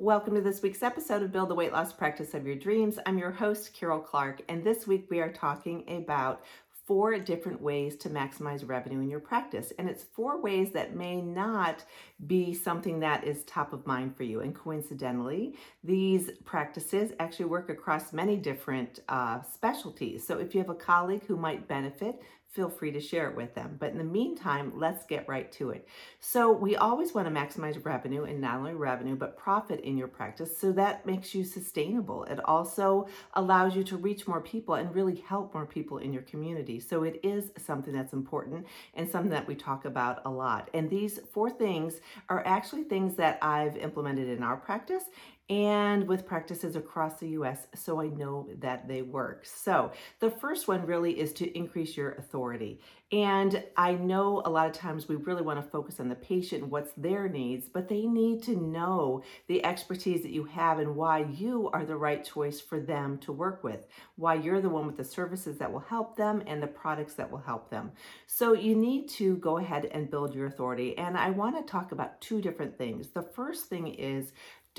[0.00, 2.98] Welcome to this week's episode of Build the Weight Loss Practice of Your Dreams.
[3.04, 6.42] I'm your host, Karol Clark, and this week we are talking about
[6.90, 9.72] four different ways to maximize revenue in your practice.
[9.78, 11.84] And it's four ways that may not
[12.26, 14.40] be something that is top of mind for you.
[14.40, 20.26] And coincidentally, these practices actually work across many different uh, specialties.
[20.26, 23.54] So if you have a colleague who might benefit, feel free to share it with
[23.54, 23.76] them.
[23.78, 25.86] But in the meantime, let's get right to it.
[26.18, 30.08] So, we always want to maximize revenue and not only revenue, but profit in your
[30.08, 30.58] practice.
[30.58, 32.24] So that makes you sustainable.
[32.24, 36.22] It also allows you to reach more people and really help more people in your
[36.22, 36.79] community.
[36.80, 40.70] So, it is something that's important and something that we talk about a lot.
[40.74, 45.04] And these four things are actually things that I've implemented in our practice
[45.50, 49.44] and with practices across the US, so I know that they work.
[49.44, 49.90] So,
[50.20, 52.80] the first one really is to increase your authority.
[53.12, 56.68] And I know a lot of times we really want to focus on the patient,
[56.68, 61.24] what's their needs, but they need to know the expertise that you have and why
[61.24, 64.96] you are the right choice for them to work with, why you're the one with
[64.96, 67.90] the services that will help them and the products that will help them.
[68.28, 70.96] So, you need to go ahead and build your authority.
[70.96, 73.08] And I want to talk about two different things.
[73.08, 74.30] The first thing is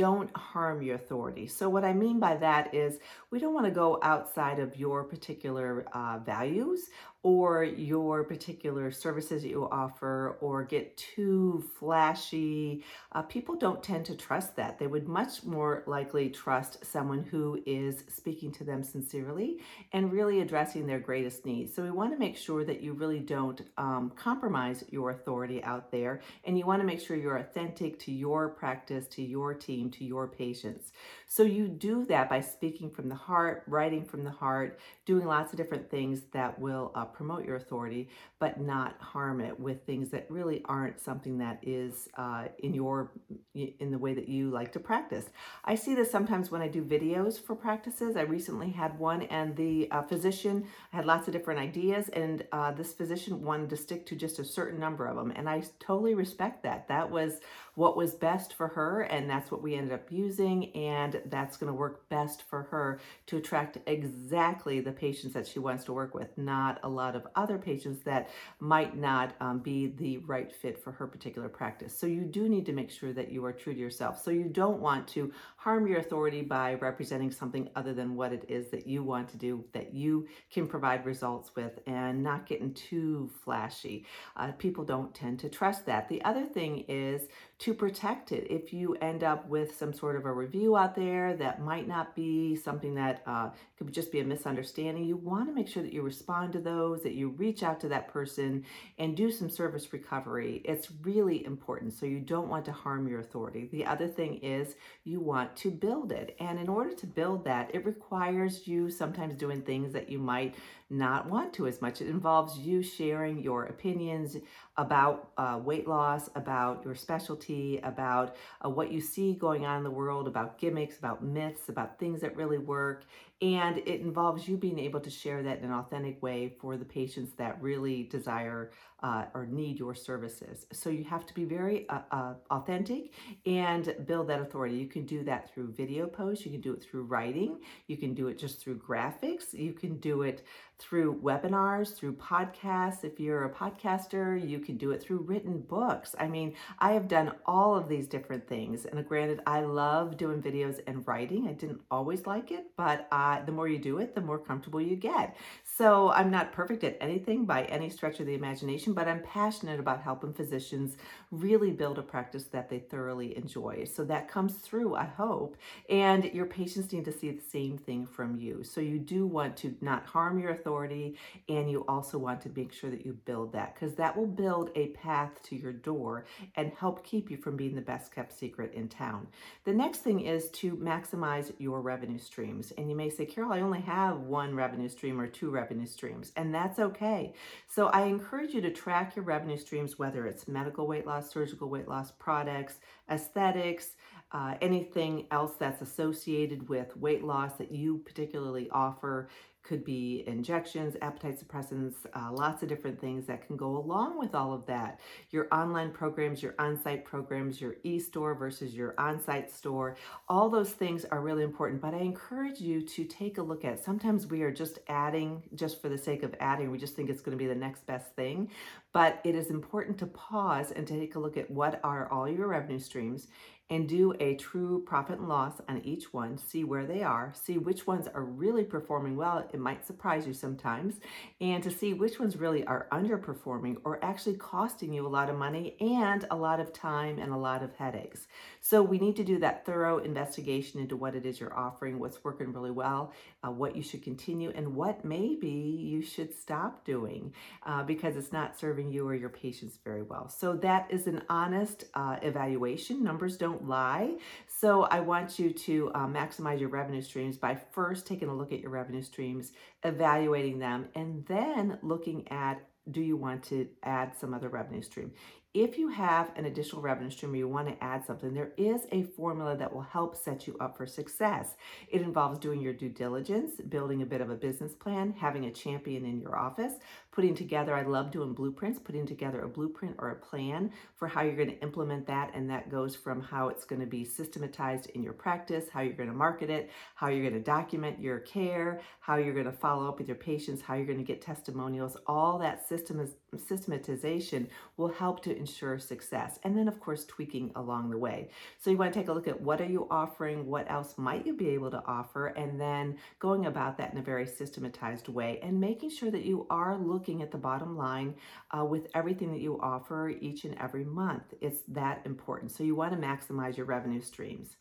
[0.01, 1.45] don't harm your authority.
[1.45, 2.97] So, what I mean by that is
[3.29, 6.89] we don't want to go outside of your particular uh, values
[7.23, 12.83] or your particular services that you offer or get too flashy.
[13.11, 14.79] Uh, people don't tend to trust that.
[14.79, 19.59] They would much more likely trust someone who is speaking to them sincerely
[19.93, 21.75] and really addressing their greatest needs.
[21.75, 25.91] So we want to make sure that you really don't um, compromise your authority out
[25.91, 29.91] there and you want to make sure you're authentic to your practice, to your team,
[29.91, 30.91] to your patients.
[31.27, 35.53] So you do that by speaking from the heart, writing from the heart, doing lots
[35.53, 38.09] of different things that will uh, promote your authority,
[38.39, 43.11] but not harm it with things that really aren't something that is uh, in your
[43.53, 45.25] in the way that you like to practice.
[45.65, 48.15] I see this sometimes when I do videos for practices.
[48.15, 52.71] I recently had one, and the uh, physician had lots of different ideas, and uh,
[52.71, 56.15] this physician wanted to stick to just a certain number of them, and I totally
[56.15, 56.87] respect that.
[56.87, 57.39] That was
[57.75, 61.71] what was best for her, and that's what we ended up using, and that's going
[61.71, 66.13] to work best for her to attract exactly the patients that she wants to work
[66.13, 68.29] with, not a lot of other patients that
[68.59, 71.97] might not um, be the right fit for her particular practice.
[71.97, 74.21] So you do need to make sure that you are true to yourself.
[74.21, 78.45] So you don't want to harm your authority by representing something other than what it
[78.47, 82.73] is that you want to do, that you can provide results with, and not getting
[82.73, 84.05] too flashy.
[84.35, 86.07] Uh, people don't tend to trust that.
[86.09, 87.21] The other thing is
[87.59, 88.47] to protect it.
[88.49, 92.15] If you end up with some sort of a review out there that might not
[92.15, 95.93] be something that uh, could just be a misunderstanding, you want to make sure that
[95.93, 98.65] you respond to those, that you reach out to that person
[98.99, 100.61] and do some service recovery.
[100.65, 101.93] It's really important.
[101.93, 103.69] So you don't want to harm your authority.
[103.71, 104.75] The other thing is
[105.05, 106.35] you want to build it.
[106.39, 110.55] And in order to build that, it requires you sometimes doing things that you might
[110.91, 112.01] not want to as much.
[112.01, 114.35] It involves you sharing your opinions
[114.75, 119.83] about uh, weight loss, about your specialty, about uh, what you see going on in
[119.83, 123.05] the world, about gimmicks, about myths, about things that really work.
[123.41, 126.85] And it involves you being able to share that in an authentic way for the
[126.85, 128.71] patients that really desire
[129.03, 130.65] uh, or need your services.
[130.71, 133.13] So you have to be very uh, uh, authentic
[133.45, 134.75] and build that authority.
[134.75, 138.13] You can do that through video posts, you can do it through writing, you can
[138.13, 140.43] do it just through graphics, you can do it
[140.81, 143.03] through webinars, through podcasts.
[143.03, 146.15] If you're a podcaster, you can do it through written books.
[146.19, 148.85] I mean, I have done all of these different things.
[148.85, 151.47] And granted, I love doing videos and writing.
[151.47, 154.81] I didn't always like it, but uh, the more you do it, the more comfortable
[154.81, 155.37] you get.
[155.63, 159.79] So I'm not perfect at anything by any stretch of the imagination, but I'm passionate
[159.79, 160.97] about helping physicians
[161.31, 163.85] really build a practice that they thoroughly enjoy.
[163.85, 165.55] So that comes through, I hope.
[165.89, 168.63] And your patients need to see the same thing from you.
[168.63, 172.73] So you do want to not harm your authority and you also want to make
[172.73, 176.25] sure that you build that because that will build a path to your door
[176.55, 179.27] and help keep you from being the best kept secret in town.
[179.63, 182.71] The next thing is to maximize your revenue streams.
[182.71, 186.31] And you may say, Karol, I only have one revenue stream or two revenue streams,
[186.35, 187.33] and that's okay.
[187.67, 191.69] So I encourage you to track your revenue streams, whether it's medical weight loss, surgical
[191.69, 192.79] weight loss products,
[193.09, 193.95] aesthetics,
[194.31, 199.27] uh, anything else that's associated with weight loss that you particularly offer
[199.63, 204.33] could be injections, appetite suppressants, uh, lots of different things that can go along with
[204.33, 204.99] all of that.
[205.29, 209.95] Your online programs, your on site programs, your e store versus your on site store,
[210.27, 211.81] all those things are really important.
[211.81, 215.81] But I encourage you to take a look at sometimes we are just adding just
[215.81, 218.15] for the sake of adding, we just think it's going to be the next best
[218.15, 218.49] thing.
[218.93, 222.47] But it is important to pause and take a look at what are all your
[222.47, 223.27] revenue streams
[223.71, 227.57] and do a true profit and loss on each one, see where they are, see
[227.57, 229.47] which ones are really performing well.
[229.53, 230.95] It might surprise you sometimes,
[231.39, 235.37] and to see which ones really are underperforming or actually costing you a lot of
[235.37, 238.27] money and a lot of time and a lot of headaches.
[238.59, 242.21] So we need to do that thorough investigation into what it is you're offering, what's
[242.25, 247.33] working really well, uh, what you should continue, and what maybe you should stop doing
[247.65, 250.27] uh, because it's not serving you or your patients very well.
[250.27, 253.01] So that is an honest uh, evaluation.
[253.01, 254.17] Numbers don't lie.
[254.47, 258.51] So I want you to uh, maximize your revenue streams by first taking a look
[258.51, 259.51] at your revenue streams,
[259.83, 265.11] evaluating them, and then looking at do you want to add some other revenue stream?
[265.53, 268.83] If you have an additional revenue stream or you want to add something, there is
[268.93, 271.57] a formula that will help set you up for success.
[271.89, 275.51] It involves doing your due diligence, building a bit of a business plan, having a
[275.51, 276.75] champion in your office,
[277.11, 281.21] putting together, I love doing blueprints, putting together a blueprint or a plan for how
[281.21, 282.31] you're going to implement that.
[282.33, 285.91] And that goes from how it's going to be systematized in your practice, how you're
[285.91, 289.51] going to market it, how you're going to document your care, how you're going to
[289.51, 291.97] follow up with your patients, how you're going to get testimonials.
[292.07, 293.01] All that system
[293.37, 294.47] systematization
[294.77, 296.39] will help to ensure success.
[296.43, 298.29] And then, of course, tweaking along the way.
[298.59, 301.25] So you want to take a look at what are you offering, what else might
[301.25, 305.39] you be able to offer, and then going about that in a very systematized way
[305.41, 308.15] and making sure that you are looking at the bottom line
[308.57, 311.33] uh, with everything that you offer each and every month.
[311.41, 312.51] It's that important.
[312.51, 314.55] So you want to maximize your revenue streams.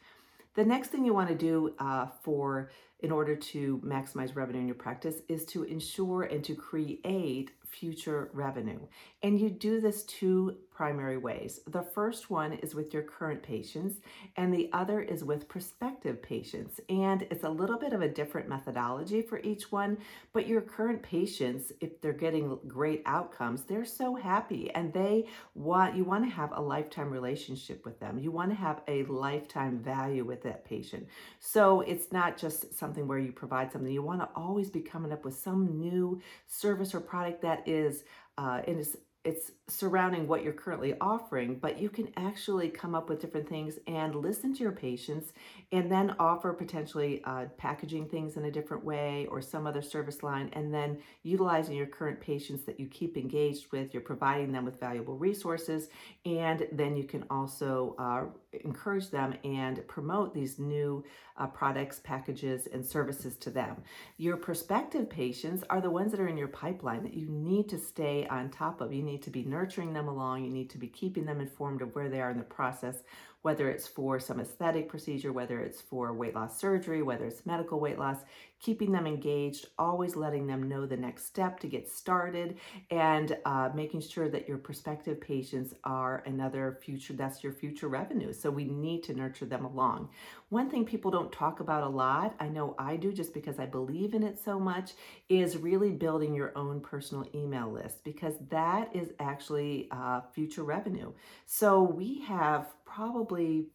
[0.54, 2.70] The next thing you want to do uh, for
[3.02, 8.30] in order to maximize revenue in your practice is to ensure and to create future
[8.32, 8.80] revenue.
[9.22, 11.60] And you do this two primary ways.
[11.66, 14.00] The first one is with your current patients,
[14.36, 16.80] and the other is with prospective patients.
[16.88, 19.98] And it's a little bit of a different methodology for each one,
[20.32, 25.94] but your current patients, if they're getting great outcomes, they're so happy and they want
[25.96, 28.18] you want to have a lifetime relationship with them.
[28.18, 31.06] You want to have a lifetime value with that patient.
[31.40, 35.12] So it's not just something where you provide something, you want to always be coming
[35.12, 38.04] up with some new service or product that is
[38.38, 43.10] uh, and it's it's surrounding what you're currently offering, but you can actually come up
[43.10, 45.34] with different things and listen to your patients
[45.72, 50.22] and then offer potentially uh, packaging things in a different way or some other service
[50.22, 50.48] line.
[50.54, 54.80] And then utilizing your current patients that you keep engaged with, you're providing them with
[54.80, 55.88] valuable resources.
[56.24, 58.24] And then you can also uh,
[58.64, 61.04] encourage them and promote these new
[61.36, 63.82] uh, products, packages, and services to them.
[64.18, 67.78] Your prospective patients are the ones that are in your pipeline that you need to
[67.78, 68.92] stay on top of.
[68.92, 71.94] You need to be nurturing them along, you need to be keeping them informed of
[71.94, 73.02] where they are in the process
[73.42, 77.80] whether it's for some aesthetic procedure, whether it's for weight loss surgery, whether it's medical
[77.80, 78.18] weight loss,
[78.60, 82.58] keeping them engaged, always letting them know the next step to get started,
[82.90, 88.32] and uh, making sure that your prospective patients are another future, that's your future revenue.
[88.32, 90.10] So we need to nurture them along.
[90.50, 93.66] One thing people don't talk about a lot, I know I do just because I
[93.66, 94.92] believe in it so much,
[95.30, 101.12] is really building your own personal email list because that is actually uh, future revenue.
[101.46, 103.68] So we have probably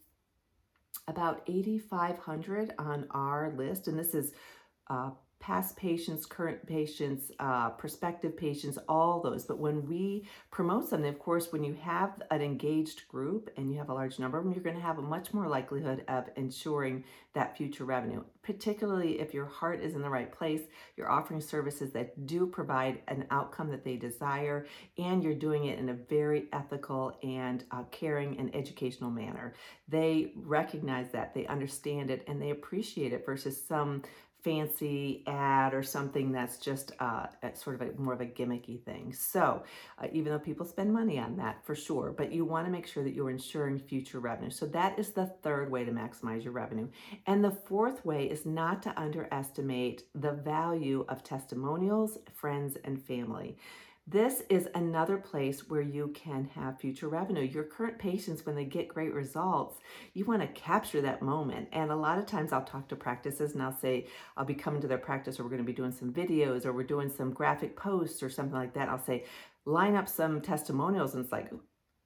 [1.07, 4.33] about 8,500 on our list, and this is
[4.87, 5.11] uh,
[5.45, 9.43] past patients, current patients, uh, prospective patients, all those.
[9.43, 13.77] But when we promote something, of course, when you have an engaged group and you
[13.77, 16.23] have a large number of them, you're going to have a much more likelihood of
[16.35, 17.03] ensuring
[17.33, 20.61] that future revenue, particularly if your heart is in the right place,
[20.97, 24.65] you're offering services that do provide an outcome that they desire,
[24.97, 29.53] and you're doing it in a very ethical and uh, caring and educational manner.
[29.89, 34.01] They recognize that, they understand it, and they appreciate it versus some
[34.45, 37.25] fancy ad or something that's just uh,
[37.55, 39.11] sort of a, more of a gimmicky thing.
[39.11, 39.63] So,
[39.97, 42.85] uh, even though people spend money on that for sure, but you want to make
[42.85, 44.51] sure that you're ensuring future revenue.
[44.51, 46.87] So, that is the third way to maximize your revenue.
[47.25, 53.57] And the fourth way is not to underestimate the value of testimonials, friends, and family.
[54.07, 57.41] This is another place where you can have future revenue.
[57.41, 59.79] Your current patients, when they get great results,
[60.13, 61.69] you want to capture that moment.
[61.71, 64.05] And a lot of times I'll talk to practices and I'll say,
[64.37, 66.73] I'll be coming to their practice or we're going to be doing some videos or
[66.73, 68.89] we're doing some graphic posts or something like that.
[68.89, 69.25] I'll say,
[69.65, 71.15] line up some testimonials.
[71.15, 71.49] And it's like,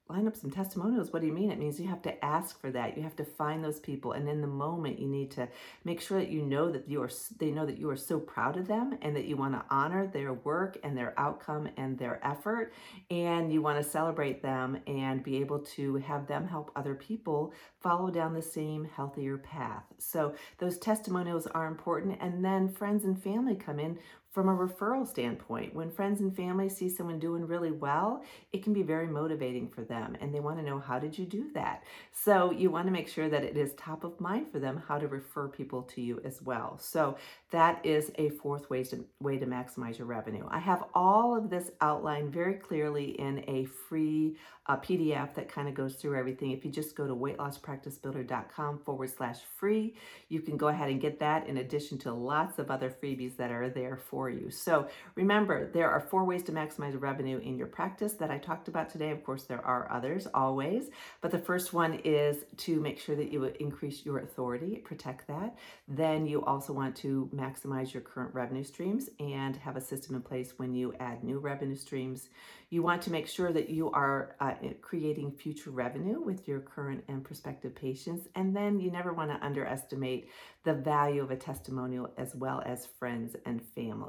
[0.10, 1.14] line up some testimonials.
[1.14, 1.52] What do you mean?
[1.52, 2.98] It means you have to ask for that.
[2.98, 5.48] You have to find those people, and in the moment, you need to
[5.84, 7.12] make sure that you know that you are.
[7.38, 10.08] They know that you are so proud of them, and that you want to honor
[10.08, 12.74] their work and their outcome and their effort,
[13.12, 17.54] and you want to celebrate them and be able to have them help other people
[17.80, 19.84] follow down the same healthier path.
[20.00, 24.00] So those testimonials are important, and then friends and family come in
[24.32, 28.74] from a referral standpoint, when friends and family see someone doing really well, it can
[28.74, 31.84] be very motivating for them and they want to know how did you do that?
[32.12, 35.00] So you want to make sure that it is top of mind for them how
[35.00, 36.78] to refer people to you as well.
[36.80, 37.18] So
[37.50, 40.46] that is a fourth way to, way to maximize your revenue.
[40.50, 45.68] I have all of this outlined very clearly in a free uh, PDF that kind
[45.68, 46.52] of goes through everything.
[46.52, 49.96] If you just go to weightlosspracticebuilder.com forward slash free,
[50.28, 53.52] you can go ahead and get that in addition to lots of other freebies that
[53.52, 54.50] are there for you.
[54.50, 58.68] So remember, there are four ways to maximize revenue in your practice that I talked
[58.68, 59.12] about today.
[59.12, 60.90] Of course, there are others always,
[61.22, 65.56] but the first one is to make sure that you increase your authority, protect that.
[65.88, 70.22] Then you also want to maximize your current revenue streams and have a system in
[70.24, 72.30] place when you add new revenue streams.
[72.72, 77.04] You want to make sure that you are uh, creating future revenue with your current
[77.08, 78.28] and prospective patients.
[78.36, 80.30] And then you never want to underestimate
[80.64, 84.09] the value of a testimonial as well as friends and family.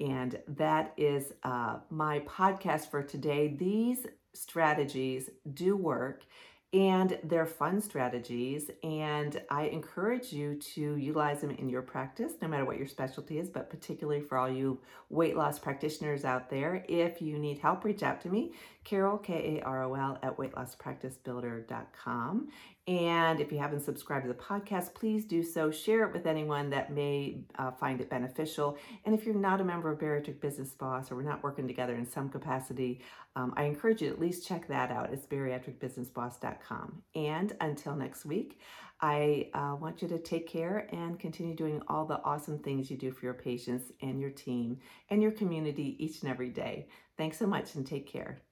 [0.00, 3.48] And that is uh, my podcast for today.
[3.48, 6.22] These strategies do work
[6.74, 8.70] and they're fun strategies.
[8.82, 13.38] And I encourage you to utilize them in your practice, no matter what your specialty
[13.38, 14.80] is, but particularly for all you
[15.10, 16.82] weight loss practitioners out there.
[16.88, 20.38] If you need help, reach out to me, Karol, K A R O L, at
[20.38, 22.48] weightlosspracticebuilder.com.
[22.88, 25.70] And if you haven't subscribed to the podcast, please do so.
[25.70, 28.76] Share it with anyone that may uh, find it beneficial.
[29.04, 31.94] And if you're not a member of Bariatric Business Boss or we're not working together
[31.94, 33.00] in some capacity,
[33.36, 35.12] um, I encourage you to at least check that out.
[35.12, 37.02] It's bariatricbusinessboss.com.
[37.14, 38.58] And until next week,
[39.00, 42.96] I uh, want you to take care and continue doing all the awesome things you
[42.96, 44.78] do for your patients and your team
[45.10, 46.88] and your community each and every day.
[47.16, 48.42] Thanks so much and take care.